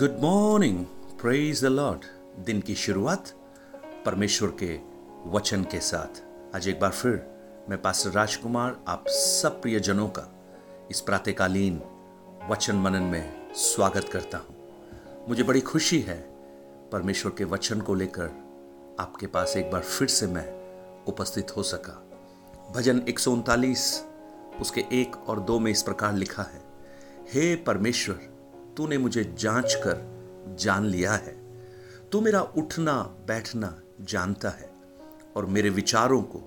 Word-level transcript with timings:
Good 0.00 0.14
morning 0.20 0.84
praise 1.20 1.60
the 1.64 1.68
lord 1.68 2.04
दिन 2.44 2.60
की 2.60 2.74
शुरुआत 2.74 3.28
परमेश्वर 4.06 4.52
के 4.62 4.78
वचन 5.30 5.64
के 5.64 5.80
साथ। 5.80 6.22
आज 6.56 6.68
एक 6.68 6.80
बार 6.80 6.90
फिर 6.90 7.66
मैं 7.70 7.80
पास्टर 7.82 8.10
राजकुमार 8.10 8.78
आप 8.88 9.08
सब 9.08 9.60
प्रियजनों 9.62 10.08
का 10.08 10.26
इस 10.90 11.00
प्रातकालीन 11.00 11.80
वचन 12.50 12.76
मनन 12.76 13.02
में 13.02 13.52
स्वागत 13.54 14.08
करता 14.12 14.38
हूँ। 14.38 15.26
मुझे 15.28 15.42
बड़ी 15.42 15.60
खुशी 15.60 16.00
है 16.00 16.18
परमेश्वर 16.92 17.32
के 17.38 17.44
वचन 17.44 17.80
को 17.80 17.94
लेकर 17.94 18.32
आपके 19.00 19.26
पास 19.26 19.56
एक 19.56 19.70
बार 19.70 19.82
फिर 19.82 20.08
से 20.08 20.26
मैं 20.26 20.48
उपस्थित 21.04 21.56
हो 21.56 21.62
सका। 21.62 22.02
भजन 22.74 23.04
एक 23.08 23.18
सौ 23.18 23.32
उनतालीस, 23.32 24.04
उसके 24.60 24.84
एक 24.92 25.28
और 25.28 25.40
दो 25.40 25.58
में 25.58 25.72
इस 25.72 25.82
प्रकार 25.82 26.14
लिखा 26.14 26.42
है, 26.42 26.62
हे 27.32 27.56
परमेश्वर 27.56 28.30
तूने 28.76 28.98
मुझे 28.98 29.34
जाँच 29.38 29.74
कर 29.74 30.12
जान 30.60 30.84
लिया 30.84 31.12
है। 31.12 31.42
तू 32.12 32.20
मेरा 32.20 32.40
उठना, 32.40 33.02
बैठना 33.02 33.80
जानता 34.00 34.48
है 34.48 34.72
और 35.36 35.46
मेरे 35.46 35.70
विचारों 35.70 36.22
को 36.22 36.38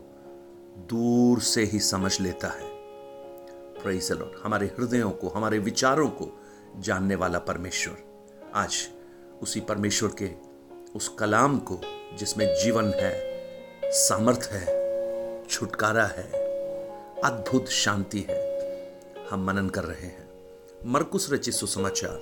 दूर 0.77 1.39
से 1.39 1.63
ही 1.63 1.79
समझ 1.79 2.21
लेता 2.21 2.47
है। 2.47 2.75
हमारे 4.43 4.65
हृदयों 4.67 5.11
को, 5.11 5.29
हमारे 5.29 5.59
विचारों 5.59 6.07
को 6.07 6.43
जानने 6.77 7.15
वाला 7.15 7.39
परमेश्वर 7.39 7.97
आज 8.53 8.89
उसी 9.41 9.59
परमेश्वर 9.59 10.09
के 10.21 10.31
उस 10.95 11.15
कलाम 11.19 11.59
को, 11.59 11.81
जिसमें 12.17 12.55
जीवन 12.63 12.85
है 12.85 13.35
सामर्थ 13.83 14.49
है, 14.51 14.85
छुटकारा 15.47 16.05
है, 16.05 16.31
अद्भुत 17.25 17.67
शांति 17.67 18.25
है, 18.29 18.45
हम 19.29 19.45
मनन 19.45 19.69
कर 19.69 19.83
रहे 19.83 20.07
हैं। 20.07 20.24
मरकुस 20.85 21.31
रचित 21.31 21.53
सुसमाचार, 21.53 22.17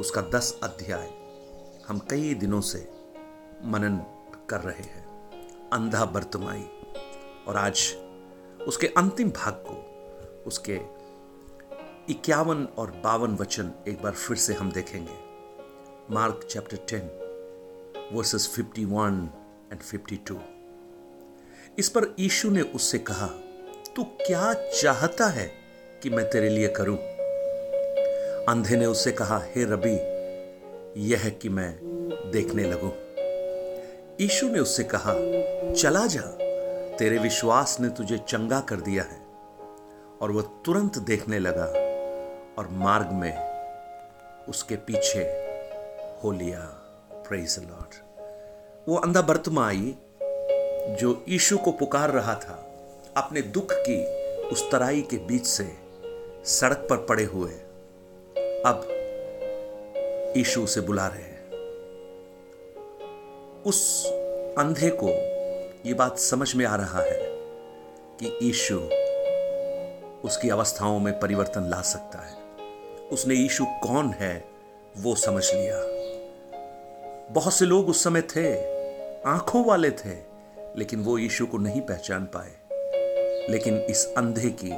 उसका 0.00 0.20
दस 0.20 0.60
अध्याय। 0.62 1.10
हम 1.88 1.98
कई 1.98 2.34
दिनों 2.34 2.60
से 2.60 2.90
मनन 3.64 3.96
कर 4.50 4.60
रहे 4.60 4.82
हैं। 4.82 5.06
अंधा 5.72 6.04
बर्तमाई। 6.04 6.68
और 7.48 7.56
आज 7.56 7.94
उसके 8.68 8.86
अंतिम 8.86 9.30
भाग 9.30 9.64
को, 9.68 9.86
उसके 10.46 10.80
इक्यावन 12.12 12.64
और 12.64 12.90
बावन 12.90 13.36
वचन 13.36 13.72
एक 13.88 14.02
बार 14.02 14.12
फिर 14.12 14.36
से 14.36 14.54
हम 14.54 14.72
देखेंगे। 14.72 15.18
Mark 16.14 16.48
chapter 16.50 16.76
ten, 16.76 17.06
verses 18.12 18.48
fifty 18.48 18.84
one 18.84 19.30
and 19.72 19.80
fifty 19.80 20.16
two. 20.16 20.40
इस 21.78 21.88
पर 21.88 22.14
यीशु 22.18 22.50
ने 22.50 22.62
उससे 22.62 22.98
कहा, 22.98 23.26
तू 23.96 24.04
क्या 24.04 24.54
चाहता 24.54 25.26
है 25.26 25.52
कि 26.02 26.10
मैं 26.10 26.30
तेरे 26.30 26.48
लिए 26.48 26.68
करूँ? 26.68 27.15
अंधे 28.48 28.76
ने 28.76 28.86
उससे 28.86 29.12
कहा, 29.12 29.38
हे 29.38 29.64
रबी, 29.64 29.94
यह 31.08 31.28
कि 31.28 31.48
मैं 31.48 31.78
देखने 32.32 32.62
लगूं। 32.64 32.90
ईशु 34.20 34.48
ने 34.48 34.58
उससे 34.58 34.84
कहा, 34.84 35.14
चला 35.74 36.06
जा, 36.06 36.20
तेरे 36.96 37.18
विश्वास 37.18 37.76
ने 37.80 37.88
तुझे 37.88 38.18
चंगा 38.18 38.60
कर 38.60 38.76
दिया 38.76 39.02
है। 39.02 39.20
और 40.22 40.30
वह 40.30 40.42
तुरंत 40.64 40.98
देखने 40.98 41.38
लगा 41.38 41.64
और 42.58 42.68
मार्ग 42.70 43.06
में 43.06 43.62
उसके 44.48 44.76
पीछे 44.76 45.22
हो 46.24 46.32
लिया। 46.32 46.60
प्रेज 47.12 47.58
लॉर्ड 47.58 47.94
वो 48.88 48.96
अंधा 48.96 49.22
बर्तमा 49.22 49.68
आई, 49.68 49.94
जो 51.00 51.24
ईशु 51.28 51.58
को 51.58 51.72
पुकार 51.72 52.10
रहा 52.10 52.34
था, 52.34 52.66
अपने 53.16 53.42
दुख 53.42 53.68
की 53.72 54.04
उस 54.48 54.70
तराई 54.70 55.02
के 55.02 55.16
बीच 55.16 55.46
से 55.46 55.76
सड़क 56.44 56.86
पर 56.90 56.96
पड़े 56.96 57.24
हुए 57.24 57.52
अब 58.64 58.88
ईशु 60.36 60.62
उसे 60.62 60.80
बुला 60.80 61.06
रहे 61.06 61.22
हैं। 61.22 61.50
उस 63.62 64.06
अंधे 64.58 64.90
को 64.90 65.08
यह 65.88 65.94
बात 65.94 66.18
समझ 66.18 66.54
में 66.54 66.66
आ 66.66 66.76
रहा 66.76 67.02
है 67.02 67.20
कि 68.22 68.38
ईशु 68.42 68.78
उसकी 70.28 70.48
अवस्थाओं 70.48 70.98
में 70.98 71.20
परिवर्तन 71.20 71.62
ला 71.70 71.82
सकता 71.82 72.18
है। 72.18 72.34
उसने 73.08 73.34
ईशु 73.34 73.64
कौन 73.64 74.10
है, 74.10 74.44
वो 74.96 75.14
समझ 75.14 75.54
लिया। 75.54 75.82
बहुत 77.30 77.54
से 77.54 77.64
लोग 77.64 77.88
उस 77.88 78.04
समय 78.04 78.22
थे, 78.22 78.54
आँखों 79.22 79.64
वाले 79.64 79.90
थे, 79.90 80.14
लेकिन 80.76 81.00
वो 81.00 81.18
यीशु 81.18 81.46
को 81.46 81.58
नहीं 81.58 81.80
पहचान 81.80 82.28
पाए। 82.36 82.52
लेकिन 83.50 83.76
इस 83.78 84.14
अंधे 84.16 84.56
की 84.64 84.70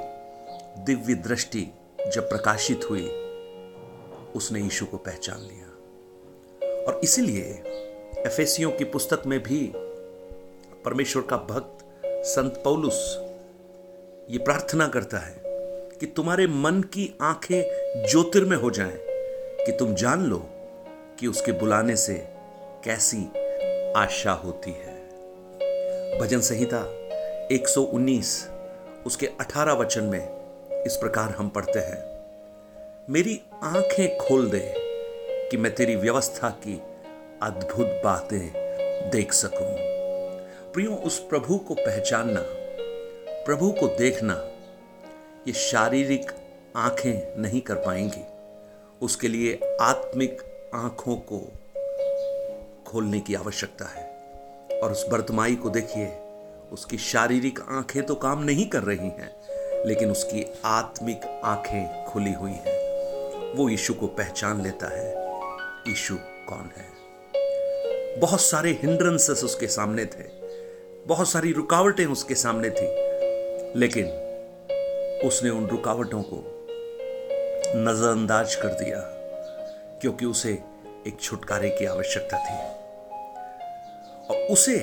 दिव्य 0.83 1.15
दृष्टि 1.15 1.69
जब 2.09 2.29
प्रकाशित 2.29 2.81
हुई 2.91 3.28
उसने 4.37 4.61
यीशु 4.61 4.87
को 4.87 4.97
पहचान 4.97 5.41
लिया। 5.41 5.69
और 6.85 7.01
इसीलिए 7.05 7.45
एफेसियों 8.19 8.71
की 8.71 8.85
पुस्तक 8.85 9.23
में 9.27 9.43
भी 9.43 9.73
परमेश्वर 10.85 11.23
का 11.23 11.37
भक्त 11.37 11.85
संत 12.07 12.61
पौलुस 12.65 13.19
ये 14.31 14.39
प्रार्थना 14.39 14.89
करता 14.89 15.19
है 15.19 15.43
कि 16.01 16.07
तुम्हारे 16.07 16.47
मन 16.47 16.81
की 16.83 17.15
आँखें 17.23 17.63
ज्योतिर्मय 18.11 18.57
हो 18.57 18.71
जाएँ, 18.71 18.99
कि 19.67 19.73
तुम 19.73 19.95
जान 19.95 20.25
लो 20.25 20.47
कि 21.19 21.27
उसके 21.27 21.53
बुलाने 21.53 21.97
से 21.97 22.15
कैसी 22.85 23.29
आशा 23.93 24.33
होती 24.33 24.71
है। 24.71 25.09
भजन 26.19 26.41
संहिता 26.41 26.85
119 27.55 28.49
उसके 29.07 29.27
18 29.27 29.73
वचन 29.73 30.05
में 30.05 30.39
इस 30.83 30.97
प्रकार 30.97 31.31
हम 31.31 31.49
पढ़ते 31.49 31.79
हैं। 31.79 32.19
मेरी 33.11 33.41
आँखें 33.63 34.19
खोल 34.19 34.51
दे 34.51 34.75
कि 35.51 35.57
मैं 35.57 35.75
तेरी 35.75 35.97
व्यवस्था 35.97 36.51
की 36.51 36.83
अद्भुत 37.43 37.87
बातें 38.05 38.53
देख 39.11 39.33
सकूँ। 39.33 39.77
प्रियो, 40.73 40.93
उस 40.93 41.19
प्रभु 41.19 41.59
को 41.59 41.75
पहचानना, 41.75 42.41
प्रभु 43.45 43.71
को 43.73 43.89
देखना, 43.89 44.35
ये 45.47 45.53
शारीरिक 45.53 46.33
आँखें 46.77 47.43
नहीं 47.43 47.61
कर 47.61 47.75
पाएँगी। 47.75 48.25
उसके 49.03 49.29
लिए 49.29 49.77
आत्मिक 49.81 50.43
आँखों 50.75 51.17
को 51.17 51.53
खोलने 52.87 53.21
की 53.21 53.35
आवश्यकता 53.35 53.85
है। 53.85 54.07
और 54.83 54.93
उस 54.93 55.09
बर्तमाई 55.09 55.55
को 55.55 55.71
देखिए, 55.71 56.07
उसकी 56.73 56.99
शारीरिक 56.99 57.61
आँखें 57.69 58.03
तो 58.03 58.15
काम 58.15 58.43
नहीं 58.43 58.69
कर 58.69 58.83
रही 58.83 59.09
हैं, 59.09 59.37
लेकिन 59.87 60.11
उसकी 60.11 60.53
आत्मिक 60.65 61.41
आँखें 61.45 62.05
खुली 62.05 62.33
हुई 62.33 62.53
हैं। 62.53 62.78
वो 63.57 63.69
यीशु 63.69 63.95
को 63.95 64.07
पहचान 64.07 64.63
लेता 64.63 64.89
है। 64.89 65.15
यीशु 65.89 66.17
कौन 66.49 66.71
है? 66.77 66.99
बहुत 68.21 68.41
सारे 68.41 68.71
हिंड्रेंसेस 68.71 69.45
उसके 69.45 69.67
सामने 69.67 70.05
थे। 70.05 70.25
बहुत 71.07 71.29
सारी 71.29 71.53
रुकावटें 71.53 72.07
उसके 72.07 72.35
सामने 72.35 72.71
थी। 72.71 73.09
लेकिन 73.79 74.07
उसने 75.25 75.51
उन 75.51 75.67
रुकावटों 75.67 76.23
को 76.23 76.67
नजरअंदाज 77.77 78.55
कर 78.55 78.69
दिया, 78.69 78.99
क्योंकि 80.01 80.27
उसे 80.27 80.59
एक 81.07 81.21
छुटकारे 81.21 81.71
की 81.71 81.85
आवश्यकता 81.85 82.39
थी। 82.39 82.69
और 84.31 84.37
उसे 84.37 84.77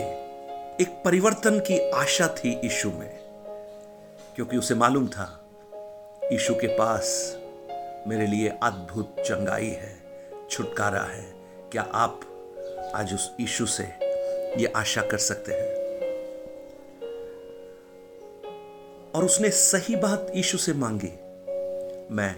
एक 0.81 1.01
परिवर्तन 1.05 1.59
की 1.59 1.89
आशा 1.89 2.27
थी 2.27 2.61
यीशु 2.63 2.91
में, 2.91 3.19
क्योंकि 4.35 4.57
उसे 4.57 4.75
मालूम 4.75 5.07
था 5.07 5.45
यीशु 6.31 6.55
के 6.55 6.67
पास 6.67 7.37
मेरे 8.07 8.27
लिए 8.27 8.49
अद्भुत 8.63 9.15
चंगाई 9.19 9.67
है, 9.67 9.95
छुटकारा 10.49 11.01
है। 11.01 11.23
क्या 11.71 11.81
आप 11.81 12.21
आज 12.95 13.13
उस 13.13 13.31
यीशु 13.39 13.65
से 13.65 13.83
ये 14.57 14.73
आशा 14.75 15.01
कर 15.01 15.17
सकते 15.17 15.53
हैं? 15.53 15.69
और 19.11 19.25
उसने 19.25 19.49
सही 19.49 19.95
बात 19.95 20.31
यीशु 20.35 20.57
से 20.57 20.73
मांगी। 20.73 21.11
मैं 22.15 22.35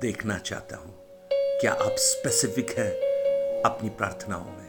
देखना 0.00 0.38
चाहता 0.38 0.76
हूँ, 0.76 0.94
क्या 1.30 1.72
आप 1.72 1.94
स्पेसिफिक 1.98 2.78
हैं 2.78 2.90
अपनी 3.62 3.88
प्रार्थनाओं 3.88 4.50
में? 4.50 4.68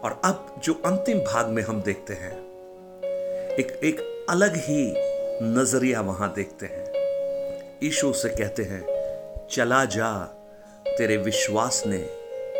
और 0.00 0.20
अब 0.24 0.54
जो 0.64 0.74
अंतिम 0.74 1.18
भाग 1.18 1.46
में 1.46 1.62
हम 1.62 1.82
देखते 1.82 2.14
हैं, 2.14 2.38
एक 3.54 3.80
एक 3.84 4.26
अलग 4.30 4.56
ही 4.56 4.94
नज़रिया 5.42 6.00
वहाँ 6.00 6.32
देखते 6.34 6.66
हैं। 6.66 6.79
ईशु 7.84 8.12
से 8.12 8.28
कहते 8.28 8.62
हैं, 8.62 8.86
चला 9.50 9.84
जा, 9.84 10.24
तेरे 10.88 11.16
विश्वास 11.16 11.84
ने 11.86 11.98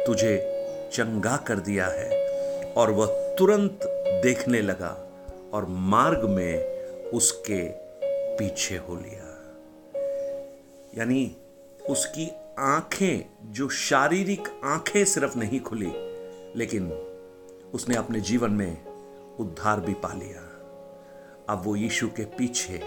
तुझे 0.06 0.67
चंगा 0.93 1.37
कर 1.37 1.58
दिया 1.58 1.87
है। 1.87 2.20
और 2.72 2.90
वह 2.90 3.34
तुरंत 3.38 3.81
देखने 4.25 4.62
लगा 4.62 5.08
और 5.52 5.67
मार्ग 5.69 6.25
में 6.25 6.64
उसके 7.11 7.69
पीछे 8.37 8.76
हो 8.76 8.94
लिया। 8.94 9.37
यानी 10.99 11.37
उसकी 11.88 12.32
आँखें, 12.58 13.31
जो 13.52 13.69
शारीरिक 13.69 14.61
आँखें 14.64 15.05
सिर्फ़ 15.05 15.38
नहीं 15.38 15.61
खुली, 15.61 15.93
लेकिन 16.56 16.93
उसने 17.75 17.96
अपने 17.96 18.20
जीवन 18.20 18.50
में 18.50 18.87
उद्धार 19.40 19.81
भी 19.81 19.94
पा 19.94 20.12
लिया। 20.12 20.43
अब 21.49 21.62
वो 21.64 21.76
यीशु 21.76 22.08
के 22.08 22.25
पीछे 22.25 22.82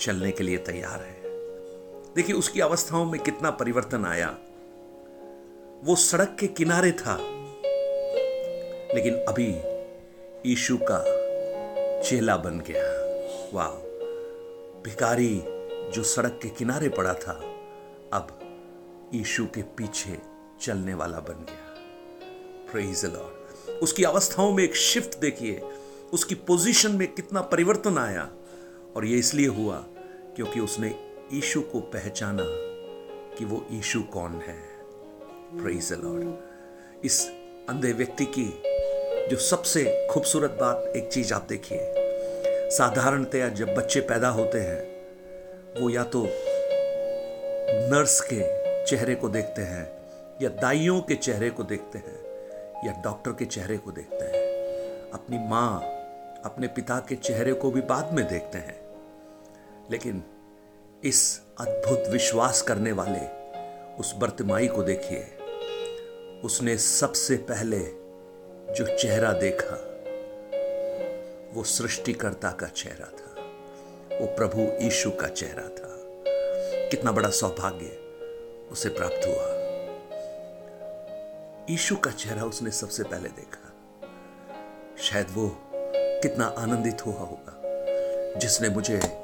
चलने 0.00 0.30
के 0.30 0.44
लिए 0.44 0.56
तैयार 0.56 1.00
है। 1.00 1.19
देखिए, 2.16 2.34
उसकी 2.34 2.60
अवस्थाओं 2.60 3.04
में 3.04 3.20
कितना 3.20 3.50
परिवर्तन 3.50 4.04
आया। 4.04 4.28
वो 5.84 5.94
सड़क 5.96 6.36
के 6.40 6.46
किनारे 6.46 6.90
था, 6.92 7.16
लेकिन 8.94 9.14
अभी 9.28 9.48
ईशु 10.46 10.78
का 10.82 10.98
चेला 12.02 12.36
बन 12.36 12.60
गया। 12.60 12.82
वाह 13.54 13.70
भिकारी 14.84 15.42
जो 15.94 16.02
सड़क 16.04 16.38
के 16.42 16.48
किनारे 16.48 16.88
पड़ा 16.88 17.12
था, 17.14 17.32
अब 18.12 18.38
ईशु 19.14 19.44
के 19.46 19.62
पीछे 19.78 20.18
चलने 20.60 20.94
वाला 20.94 21.20
बन 21.20 21.44
गया। 21.44 22.72
प्रेज 22.72 23.04
लॉर्ड 23.04 23.78
उसकी 23.82 24.04
अवस्थाओं 24.04 24.52
में 24.52 24.62
एक 24.64 24.76
शिफ्ट 24.76 25.18
देखिए, 25.18 25.60
उसकी 26.12 26.34
पोजीशन 26.34 26.92
में 26.92 27.06
कितना 27.14 27.40
परिवर्तन 27.42 27.98
आया, 27.98 28.28
और 28.96 29.04
ये 29.04 29.18
इसलिए 29.18 29.46
हुआ 29.48 29.76
क्योंकि 30.36 30.60
उसने 30.60 30.88
ईशु 31.32 31.60
को 31.60 31.80
पहचाना 31.80 32.44
कि 33.38 33.44
वो 33.44 33.66
ईशु 33.72 34.02
कौन 34.02 34.32
है। 34.32 34.58
प्रेज 35.62 35.92
लॉर्ड 35.92 36.34
इस 37.04 37.28
अंधे 37.68 37.92
व्यक्ति 37.92 38.24
की 38.24 38.62
जो 39.28 39.36
सबसे 39.36 40.08
खूबसूरत 40.10 40.50
बात 40.50 40.92
एक 40.96 41.08
चीज़ 41.08 41.34
आप 41.34 41.46
देखिए, 41.48 41.78
साधारणतया 42.70 43.48
जब 43.48 43.74
बच्चे 43.74 44.00
पैदा 44.00 44.28
होते 44.28 44.60
हैं, 44.60 45.06
वो 45.80 45.90
या 45.90 46.04
तो 46.04 46.24
नर्स 47.90 48.20
के 48.32 48.40
चेहरे 48.86 49.14
को 49.14 49.28
देखते 49.28 49.62
हैं, 49.62 49.92
या 50.42 50.48
दाइयों 50.48 51.00
के 51.00 51.14
चेहरे 51.14 51.50
को 51.50 51.62
देखते 51.62 51.98
हैं, 51.98 52.24
या 52.86 53.02
डॉक्टर 53.04 53.30
के 53.30 53.44
चेहरे 53.44 53.76
को 53.76 53.92
देखते 53.92 54.24
हैं। 54.24 54.42
अपनी 55.10 55.38
माँ 55.38 55.80
अपने 56.44 56.66
पिता 56.66 56.98
के 57.08 57.14
चेहरे 57.14 57.52
को 57.52 57.70
भी 57.70 57.80
बाद 57.80 58.12
में 58.12 58.28
देखते 58.28 58.58
हैं। 58.58 58.80
लेकिन 59.90 60.22
इस 61.04 61.40
अद्भुत 61.60 62.04
विश्वास 62.08 62.62
करने 62.62 62.92
वाले 62.92 63.26
उस 63.96 64.14
बर्तमाई 64.14 64.68
को 64.68 64.82
देखिए। 64.82 65.26
उसने 66.44 66.78
सबसे 66.78 67.36
पहले 67.36 67.78
जो 68.74 68.96
चेहरा 68.96 69.32
देखा, 69.32 69.74
वो 71.54 71.64
सृष्टिकर्ता 71.64 72.50
का 72.50 72.66
चेहरा 72.66 73.06
था। 73.06 73.42
वो 74.20 74.26
प्रभु 74.26 74.84
यीशु 74.84 75.10
का 75.10 75.28
चेहरा 75.28 75.62
था। 75.62 75.96
कितना 76.88 77.12
बड़ा 77.12 77.30
सौभाग्य 77.30 77.86
उसे 78.72 78.88
प्राप्त 78.88 79.26
हुआ। 79.26 79.46
यीशु 81.70 81.96
का 81.96 82.10
चेहरा 82.10 82.44
उसने 82.44 82.70
सबसे 82.70 83.02
पहले 83.02 83.28
देखा। 83.28 83.72
शायद 85.02 85.26
वो 85.30 85.56
कितना 85.94 86.46
आनंदित 86.58 87.06
हुआ 87.06 87.18
होगा, 87.18 87.62
जिसने 88.38 88.68
मुझे 88.68 89.19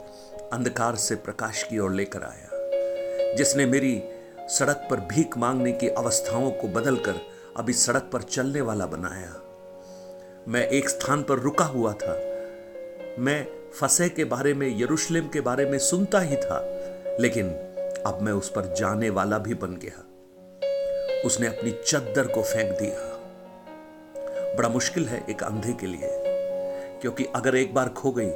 अंधकार 0.52 0.96
से 0.96 1.14
प्रकाश 1.16 1.62
की 1.62 1.78
ओर 1.78 1.92
लेकर 1.92 2.22
आया, 2.22 3.34
जिसने 3.34 3.66
मेरी 3.66 4.02
सड़क 4.48 4.86
पर 4.90 5.00
भीख 5.06 5.36
मांगने 5.38 5.72
की 5.72 5.88
अवस्थाओं 5.88 6.50
को 6.50 6.68
बदलकर 6.68 7.20
अभी 7.56 7.72
सड़क 7.72 8.08
पर 8.12 8.22
चलने 8.22 8.60
वाला 8.60 8.86
बनाया। 8.86 9.34
मैं 10.48 10.66
एक 10.68 10.88
स्थान 10.88 11.22
पर 11.22 11.38
रुका 11.38 11.64
हुआ 11.64 11.92
था। 11.92 12.12
मैं 13.18 13.46
फसे 13.74 14.08
के 14.08 14.24
बारे 14.24 14.54
में, 14.54 14.68
यरूशलेम 14.80 15.28
के 15.28 15.40
बारे 15.40 15.64
में 15.64 15.78
सुनता 15.78 16.20
ही 16.20 16.36
था, 16.36 16.60
लेकिन 17.20 17.50
अब 18.06 18.18
मैं 18.22 18.32
उस 18.32 18.48
पर 18.48 18.74
जाने 18.74 19.10
वाला 19.10 19.38
भी 19.38 19.54
बन 19.54 19.76
गया। 19.76 20.02
उसने 21.24 21.46
अपनी 21.46 21.70
चद्दर 21.86 22.26
को 22.26 22.42
फेंक 22.42 22.78
दिया। 22.78 23.12
बड़ा 24.56 24.68
मुश्किल 24.68 25.04
है 25.04 25.24
एक 25.30 25.42
अंधे 25.42 25.72
के 25.72 25.86
लिए, 25.86 26.10
क्योंकि 27.00 27.24
अगर 27.36 27.56
एक 27.56 27.74
बार 27.74 27.88
खो 27.88 28.10
गई 28.10 28.30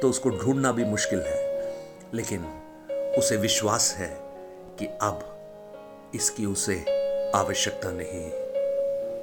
तो 0.00 0.08
उसको 0.10 0.30
ढूंढना 0.30 0.72
भी 0.72 0.84
मुश्किल 0.84 1.20
है। 1.20 1.45
लेकिन 2.14 2.44
उसे 3.18 3.36
विश्वास 3.36 3.94
है 3.94 4.20
कि 4.78 4.86
अब 4.86 5.32
इसकी 6.14 6.46
उसे 6.46 6.80
आवश्यकता 7.34 7.90
नहीं। 7.90 8.30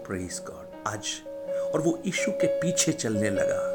प्रेज 0.03 0.41
गॉड 0.47 0.87
आज 0.87 1.07
और 1.73 1.81
वो 1.81 1.99
यीशु 2.05 2.31
के 2.31 2.47
पीछे 2.47 2.93
चलने 2.93 3.29
लगा। 3.29 3.73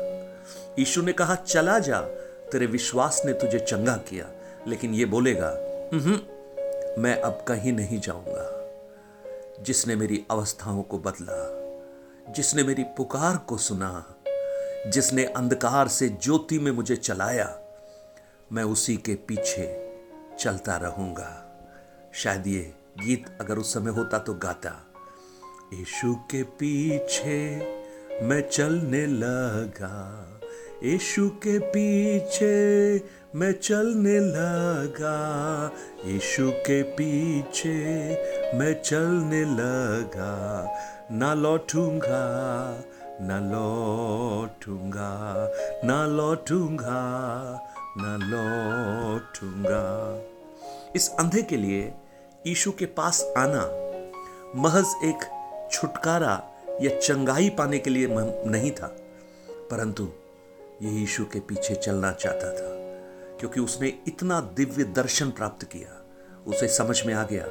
यीशु 0.79 1.03
ने 1.03 1.13
कहा, 1.13 1.35
चला 1.35 1.79
जा, 1.79 2.01
तेरे 2.53 2.67
विश्वास 2.67 3.23
ने 3.25 3.33
तुझे 3.33 3.59
चंगा 3.59 3.97
किया। 3.97 4.29
लेकिन 4.67 4.95
ये 4.95 5.05
बोलेगा 5.05 5.51
मैं 7.03 7.21
अब 7.21 7.45
कहीं 7.49 7.73
नहीं 7.73 8.01
जाऊँगा। 8.01 8.55
जिसने 9.63 9.97
मेरी 9.97 10.27
अवस्थाओं 10.31 10.83
को 10.83 10.99
बदला, 10.99 11.39
जिसने 12.33 12.63
मेरी 12.63 12.83
पुकार 12.83 13.37
को 13.37 13.57
सुना, 13.57 14.15
जिसने 14.87 15.25
अंधकार 15.25 15.89
से 15.89 16.09
ज्योति 16.09 16.59
में 16.59 16.73
मुझे 16.73 16.97
चलाया 16.97 17.61
मैं 18.53 18.63
उसी 18.65 18.97
के 18.97 19.15
पीछे 19.15 19.65
चलता 20.41 20.77
रहूँगा। 20.77 21.31
शायद 22.15 22.47
ये 22.47 22.75
गीत 22.99 23.39
अगर 23.41 23.59
उस 23.59 23.75
समय 23.75 23.91
होता 23.91 24.19
तो 24.19 24.35
गाता। 24.35 24.71
यीशु 25.75 26.15
के 26.15 26.43
पीछे 26.43 27.57
मैं 28.23 28.49
चलने 28.49 29.07
लगा। 29.07 29.97
यीशु 30.85 31.29
के 31.29 31.59
पीछे 31.59 32.55
मैं 33.35 33.53
चलने 33.53 34.19
लगा। 34.21 35.17
यीशु 36.05 36.51
के 36.51 36.83
पीछे 36.83 37.77
मैं 38.59 38.83
चलने 38.83 39.45
लगा। 39.45 40.35
ना 41.11 41.35
लौटूँगा 41.35 42.25
ना 43.21 43.39
लौटूँगा 43.41 45.13
ना 45.85 46.07
लौटूँगा। 46.07 46.99
ना 48.01 48.17
लौटूँगा। 48.23 49.83
इस 50.97 51.09
अंधे 51.21 51.43
के 51.43 51.57
लिए 51.57 51.93
यीशु 52.47 52.73
के 52.73 52.87
पास 52.97 53.23
आना 53.39 53.65
महज 54.57 54.95
एक 55.05 55.25
छुटकारा 55.73 56.35
या 56.83 56.99
चंगाई 56.99 57.49
पाने 57.51 57.79
के 57.79 57.91
लिए 57.91 58.09
नहीं 58.11 58.71
था, 58.71 58.87
परंतु 59.71 60.09
ये 60.83 60.91
यीशु 60.91 61.25
के 61.25 61.41
पीछे 61.41 61.75
चलना 61.75 62.13
चाहता 62.13 62.53
था, 62.53 62.71
क्योंकि 63.41 63.61
उसने 63.61 63.93
इतना 64.09 64.41
दिव्य 64.57 64.85
दर्शन 64.97 65.31
प्राप्त 65.31 65.65
किया। 65.67 65.95
उसे 66.47 66.69
समझ 66.69 67.07
में 67.07 67.15
आ 67.15 67.25
गया, 67.33 67.47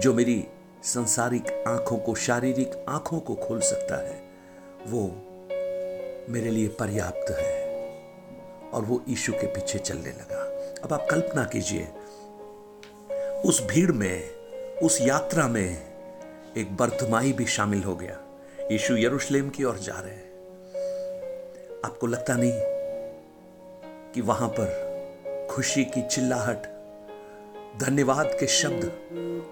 जो 0.00 0.14
मेरी 0.14 0.44
संसारिक 0.84 1.64
आँखों 1.68 1.98
को, 1.98 2.14
शारीरिक 2.14 2.84
आँखों 2.88 3.20
को 3.20 3.34
खोल 3.36 3.60
सकता 3.62 3.96
है, 3.96 4.20
वो 4.86 5.02
मेरे 6.32 6.50
लिए 6.50 6.68
पर्याप्त 6.80 7.30
है। 7.30 7.55
और 8.74 8.82
वो 8.82 9.02
यीशु 9.08 9.32
के 9.32 9.46
पीछे 9.46 9.78
चलने 9.78 10.10
लगा। 10.10 10.42
अब 10.84 10.92
आप 10.92 11.06
कल्पना 11.10 11.44
कीजिए, 11.44 11.88
उस 13.40 13.62
भीड़ 13.66 13.92
में, 13.92 14.30
उस 14.82 15.00
यात्रा 15.00 15.48
में 15.48 15.96
एक 16.56 16.76
बर्तमाई 16.76 17.32
भी 17.32 17.46
शामिल 17.46 17.82
हो 17.82 17.96
गया। 17.96 18.20
यीशु 18.70 18.96
यरूशलेम 18.96 19.50
की 19.50 19.64
ओर 19.64 19.78
जा 19.78 20.00
रहे 20.00 20.12
हैं। 20.12 20.26
आपको 21.84 22.06
लगता 22.06 22.34
नहीं 22.34 22.52
कि 24.12 24.20
वहाँ 24.20 24.48
पर 24.48 25.48
खुशी 25.50 25.84
की 25.84 26.02
चिल्लाहट, 26.02 26.66
धन्यवाद 27.78 28.36
के 28.40 28.46
शब्द 28.46 28.84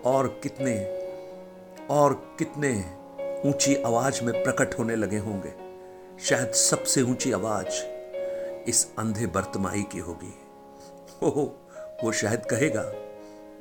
और 0.04 0.40
कितने 0.42 0.74
और 1.90 2.36
कितने 2.38 2.70
ऊँची 3.48 3.74
आवाज़ 3.76 4.22
में 4.22 4.44
प्रकट 4.44 4.78
होने 4.78 4.96
लगे 4.96 5.18
होंगे? 5.18 5.52
शायद 6.24 6.52
सबसे 6.52 7.02
ऊँची 7.02 7.32
आवाज़ 7.32 7.93
इस 8.68 8.86
अंधे 8.98 9.26
बर्तमाई 9.26 9.82
की 9.82 9.98
होगी। 9.98 10.34
ओहो, 11.22 11.44
वो 12.04 12.12
शायद 12.12 12.46
कहेगा, 12.46 12.82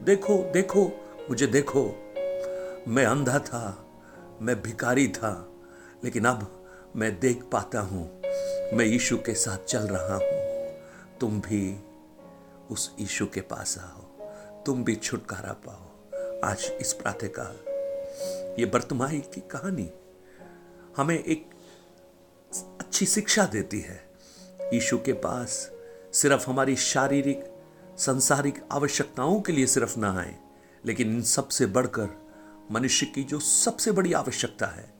देखो 0.05 0.38
देखो, 0.53 0.86
मुझे 1.29 1.48
देखो। 1.48 1.83
मैं 2.88 3.05
अंधा 3.05 3.39
था, 3.39 3.88
मैं 4.41 4.62
भिकारी 4.62 5.07
था, 5.07 5.50
लेकिन 6.03 6.25
अब 6.25 6.48
मैं 6.95 7.19
देख 7.19 7.43
पाता 7.43 7.79
हूँ, 7.79 8.22
मैं 8.74 8.86
यीशु 8.86 9.17
के 9.17 9.33
साथ 9.33 9.57
चल 9.57 9.79
रहा 9.79 10.15
हूँ। 10.15 11.19
तुम 11.19 11.41
भी 11.41 11.79
उस 12.72 12.95
यीशु 13.00 13.25
के 13.25 13.41
पास 13.41 13.77
आओ, 13.77 14.01
तुम 14.63 14.83
भी 14.83 14.95
छुटकारा 14.95 15.53
पाओ। 15.67 16.50
आज 16.50 16.72
इस 16.81 16.93
प्रातःकाल, 16.93 17.55
ये 18.60 18.65
बर्तमाही 18.65 19.19
की 19.19 19.41
कहानी 19.41 19.89
हमें 20.98 21.17
एक 21.19 21.50
अच्छी 22.81 23.05
शिक्षा 23.05 23.45
देती 23.45 23.79
है। 23.79 24.12
यीशु 24.73 24.97
के 24.97 25.13
पास 25.13 25.71
सिर्फ़ 26.13 26.49
हमारी 26.49 26.75
शारीरिक, 26.75 27.43
संसारिक 27.97 28.67
आवश्यकताओं 28.71 29.41
के 29.41 29.51
लिए 29.51 29.67
सिर्फ़ 29.67 29.99
ना 29.99 30.19
आए, 30.19 30.35
लेकिन 30.85 31.07
इन 31.07 31.21
सबसे 31.21 31.65
बढ़कर 31.65 32.09
मनुष्य 32.71 33.05
की 33.05 33.23
जो 33.23 33.39
सबसे 33.39 33.91
बड़ी 33.91 34.13
आवश्यकता 34.13 34.65
है, 34.65 34.93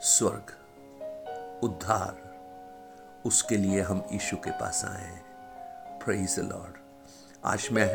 स्वर्ग, 0.00 0.52
उद्धार, 1.64 2.26
उसके 3.26 3.56
लिए 3.56 3.80
हम 3.80 4.06
यीशु 4.12 4.36
के 4.36 4.50
पास 4.50 4.84
आए 4.84 5.04
हैं। 5.04 5.24
प्रेज 5.98 6.38
लॉर्ड 6.38 6.76
आज 7.44 7.68
मैं 7.72 7.88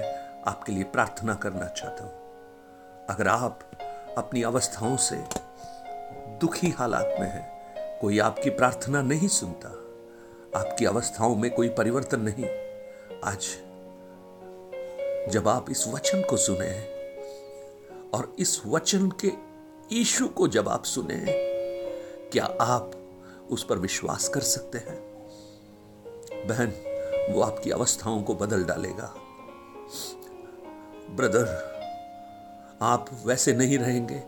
आपके 0.44 0.72
लिए 0.72 0.84
प्रार्थना 0.84 1.36
करना 1.36 1.68
चाहता 1.68 2.04
हूँ। 2.04 2.14
अगर 3.10 3.28
आप 3.28 3.72
अपनी 4.18 4.44
अवस्थाओं 4.44 4.98
से 4.98 5.24
दुखी 6.42 6.70
हालात 6.70 7.16
में 7.20 7.28
हैं 7.28 7.61
कोई 8.02 8.20
आपकी 8.20 8.50
प्रार्थना 8.50 9.02
नहीं 9.02 9.28
सुनता। 9.28 9.70
आपकी 10.60 10.86
अवस्थाओं 10.86 11.36
में 11.36 11.52
कोई 11.52 11.70
परिवर्तन 11.70 12.22
नहीं। 12.22 12.46
आज 13.24 13.40
जब 15.32 15.48
आप 15.48 15.66
इस 15.70 15.88
वचन 15.88 16.22
को 16.22 16.38
सुने 16.38 16.86
और 18.14 18.36
इस 18.40 18.62
वचन 18.66 19.12
के 19.26 19.32
ईशु 19.96 20.28
को 20.28 20.48
जब 20.48 20.70
आप 20.70 20.84
सुने 20.84 21.26
क्या 22.32 22.46
आप 22.62 22.92
उस 23.52 23.64
पर 23.64 23.78
विश्वास 23.78 24.28
कर 24.28 24.42
सकते 24.42 24.78
हैं? 24.78 25.28
बहन, 26.48 26.74
वो 27.34 27.42
आपकी 27.42 27.72
अवस्थाओं 27.72 28.24
को 28.24 28.36
बदल 28.36 28.64
डालेगा। 28.64 29.16
ब्रदर, 31.10 31.72
आप 32.82 33.10
वैसे 33.26 33.54
नहीं 33.54 33.78
रहेंगे 33.78 34.24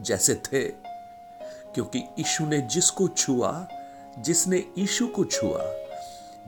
जैसे 0.00 0.34
थे। 0.34 0.91
क्योंकि 1.74 1.98
यीशु 1.98 2.46
ने 2.46 2.58
जिसको 2.58 3.08
छुआ, 3.08 3.68
जिसने 4.18 4.64
यीशु 4.78 5.06
को 5.06 5.24
छुआ, 5.24 5.64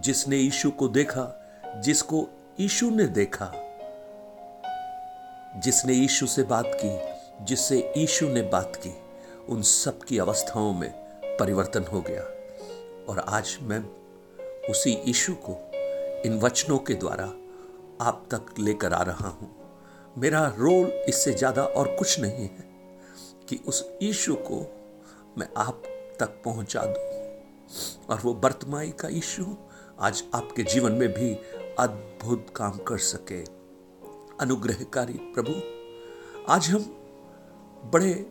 जिसने 0.00 0.36
यीशु 0.36 0.70
को 0.70 0.88
देखा, 0.88 1.50
जिसको 1.76 2.28
यीशु 2.60 2.90
ने 2.90 3.06
देखा, 3.06 3.52
जिसने 5.56 5.92
यीशु 5.92 6.26
से 6.26 6.42
बात 6.42 6.70
की, 6.84 6.98
जिससे 7.44 7.92
यीशु 7.96 8.28
ने 8.28 8.42
बात 8.42 8.76
की, 8.76 8.94
उन 9.48 9.62
सब 9.62 10.02
की 10.02 10.18
अवस्थाओं 10.18 10.72
में 10.74 10.90
परिवर्तन 11.38 11.84
हो 11.84 12.00
गया। 12.00 12.22
और 13.08 13.18
आज 13.28 13.58
मैं 13.62 13.84
उसी 14.70 14.90
यीशु 14.90 15.34
को 15.34 15.70
इन 16.26 16.38
वचनों 16.38 16.78
के 16.78 16.94
द्वारा 16.94 17.24
आप 18.00 18.24
तक 18.34 18.46
लेकर 18.58 18.92
आ 18.92 19.02
रहा 19.02 19.28
हूँ। 19.28 19.56
मेरा 20.18 20.54
रोल 20.58 20.86
इससे 21.08 21.32
ज़्यादा 21.32 21.64
और 21.64 21.96
कुछ 21.98 22.20
नहीं 22.20 22.48
है 22.48 22.64
कि 23.48 23.60
उस 23.68 23.90
यीशु 24.02 24.34
को 24.34 24.83
मैं 25.38 25.48
आप 25.56 25.82
तक 26.20 26.42
पहुँचा 26.44 26.82
दूँ। 26.82 27.12
और 28.10 28.20
वो 28.24 28.34
बर्तमाई 28.34 28.90
का 28.90 29.08
यीशु 29.08 29.44
आज 30.00 30.24
आपके 30.34 30.62
जीवन 30.62 30.92
में 30.92 31.08
भी 31.08 31.34
अद्भुत 31.78 32.46
काम 32.56 32.70
कर 32.70 32.98
सके। 32.98 33.40
अनुग्रहकारी 34.40 35.12
प्रभु, 35.12 35.52
आज 36.52 36.68
हम 36.68 36.84
बड़े 37.92 38.26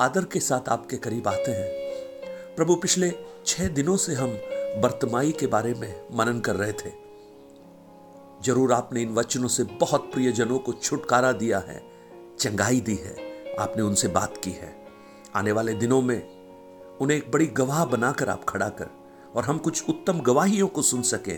आदर 0.00 0.24
के 0.24 0.40
साथ 0.40 0.68
आपके 0.68 0.96
करीब 0.96 1.28
आते 1.28 1.52
हैं। 1.52 2.54
प्रभु, 2.56 2.76
पिछले 2.76 3.12
छह 3.46 3.68
दिनों 3.68 3.96
से 3.96 4.14
हम 4.14 4.38
बर्तमाई 4.82 5.32
के 5.32 5.46
बारे 5.46 5.74
में 5.74 6.06
मनन 6.12 6.40
कर 6.40 6.56
रहे 6.56 6.72
थे। 6.72 6.90
ज़रूर 8.44 8.72
आपने 8.72 9.02
इन 9.02 9.14
वचनों 9.14 9.48
से 9.48 9.64
बहुत 9.64 10.12
प्रियजनों 10.12 10.58
को 10.58 10.72
छुटकारा 10.72 11.32
दिया 11.32 11.58
है, 11.58 11.82
चंगाई 12.38 12.80
दी 12.80 12.94
है, 12.94 13.16
आपने 13.58 13.82
उनसे 13.82 14.08
बात 14.08 14.36
की 14.36 14.50
है। 14.50 14.86
आने 15.34 15.52
वाले 15.52 15.74
दिनों 15.74 16.02
में 16.02 16.35
उन्हें 17.00 17.16
एक 17.16 17.32
बड़ी 17.32 17.46
गवाह 17.46 17.84
बनाकर 17.84 18.28
आप 18.28 18.44
खड़ा 18.44 18.68
कर 18.68 18.86
और 19.36 19.44
हम 19.44 19.58
कुछ 19.58 19.88
उत्तम 19.88 20.20
गवाहियों 20.20 20.68
को 20.68 20.82
सुन 20.82 21.02
सके 21.02 21.34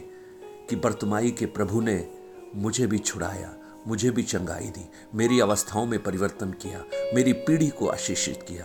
कि 0.69 0.77
बर्तमाई 0.77 1.31
के 1.31 1.47
प्रभु 1.47 1.81
ने 1.81 2.09
मुझे 2.55 2.87
भी 2.87 2.99
छुड़ाया, 2.99 3.55
मुझे 3.87 4.11
भी 4.11 4.23
चंगाई 4.23 4.65
दी, 4.65 4.91
मेरी 5.15 5.41
अवस्थाओं 5.41 5.87
में 5.87 6.03
परिवर्तन 6.03 6.51
किया, 6.51 6.85
मेरी 7.15 7.33
पीढ़ी 7.33 7.69
को 7.69 7.87
आशीषित 7.87 8.43
किया। 8.43 8.65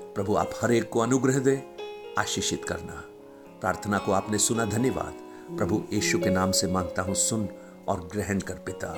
प्रभु, 0.00 0.36
आप 0.36 0.50
हर 0.62 0.72
एक 0.72 0.90
को 0.90 1.00
अनुग्रह 1.00 1.38
दे, 1.38 1.76
आशीषित 2.18 2.64
करना। 2.64 3.04
प्रार्थना 3.60 3.98
को 3.98 4.12
आपने 4.12 4.38
सुना, 4.38 4.64
धन्यवाद। 4.64 5.14
प्रभु, 5.56 5.84
यीशु 5.92 6.18
के 6.18 6.30
नाम 6.30 6.50
से 6.50 6.66
माँगता 6.66 7.02
हूँ, 7.02 7.14
सुन 7.14 7.48
और 7.88 8.00
ग्रहण 8.12 8.40
कर 8.40 8.54
पिता। 8.54 8.88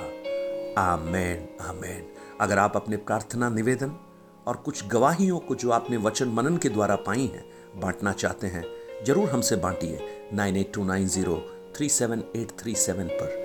आमेन 0.81 1.65
आमेन। 1.65 2.13
अगर 2.41 2.57
आप 2.57 2.75
अपने 2.75 2.97
प्रार्थना 2.97 3.49
निवेदन 3.49 4.08
और 4.47 4.55
कुछ 4.55 4.87
गवाहियों 4.87 5.39
को 5.39 5.55
जो 5.55 5.71
आपने 5.71 5.97
वचन 5.97 6.29
मनन 6.29 6.57
के 6.57 6.69
द्वारा 6.69 6.95
पाई 6.95 7.25
हैं, 7.25 7.43
बांटना 7.81 8.11
चाहते 8.13 8.47
हैं, 8.47 8.63
ज़रूर 9.05 9.29
हमसे 9.29 9.55
बांटिए 9.55 10.27
nine 10.33 10.57
eight 10.57 10.73
two 10.73 10.83
nine 10.83 11.07
zero 11.07 11.35
three 11.77 11.89
seven 11.89 12.23
eight 12.35 12.51
three 12.59 12.75
seven 12.75 13.07
पर। 13.07 13.37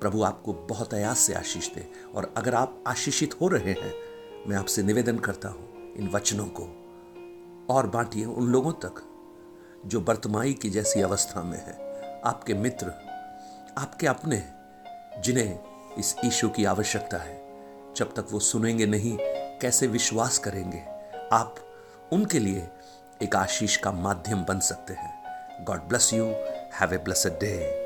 प्रभु 0.00 0.22
आपको 0.22 0.52
बहुत 0.52 0.94
अयास 0.94 1.18
से 1.18 1.34
आशीष 1.34 1.68
दे, 1.74 1.86
और 2.14 2.32
अगर 2.36 2.54
आप 2.54 2.82
आशीषित 2.86 3.40
हो 3.40 3.48
रहे 3.48 3.72
हैं, 3.72 3.92
मैं 4.48 4.56
आपसे 4.56 4.82
निवेदन 4.82 5.18
करता 5.18 5.48
हूँ, 5.48 5.94
इन 5.96 6.08
वचनों 6.08 6.46
को 6.46 6.62
और 7.74 7.86
बांटिए 7.86 8.24
उन 8.24 8.48
लोगों 8.48 8.72
तक, 8.72 9.02
जो 9.86 10.00
बर्तमाई 10.00 10.52
की 10.52 10.70
जैसी 10.70 11.00
अवस्था 11.00 11.42
में 11.42 11.58
है, 11.58 11.80
आपके 12.24 12.54
मित्र, 12.54 12.86
आपके 13.78 14.06
अपने 14.06 14.42
जिन्हें 15.24 15.58
इस 15.98 16.16
ईशु 16.24 16.48
की 16.48 16.64
आवश्यकता 16.64 17.18
है। 17.18 17.41
जब 17.96 18.14
तक 18.14 18.26
वो 18.30 18.40
सुनेंगे 18.40 18.86
नहीं, 18.86 19.18
कैसे 19.58 19.86
विश्वास 19.86 20.38
करेंगे? 20.38 20.82
आप 21.32 21.54
उनके 22.12 22.38
लिए 22.38 22.68
एक 23.22 23.36
आशीष 23.36 23.76
का 23.76 23.92
माध्यम 23.92 24.44
बन 24.44 24.60
सकते 24.60 24.92
हैं। 24.92 25.24
God 25.64 25.80
bless 25.80 26.12
you 26.14 26.24
have 26.80 26.94
a 26.94 26.98
blessed 26.98 27.30
day 27.30 27.81